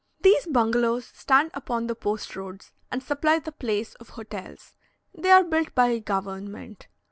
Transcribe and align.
These 0.21 0.47
bungalows 0.47 1.05
stand 1.13 1.51
upon 1.53 1.85
the 1.85 1.93
post 1.93 2.35
roads, 2.35 2.71
and 2.91 3.03
supply 3.03 3.37
the 3.37 3.51
place 3.51 3.93
of 3.93 4.09
hotels. 4.09 4.73
They 5.13 5.29
are 5.29 5.43
built 5.43 5.75
by 5.75 5.99
government. 5.99 6.87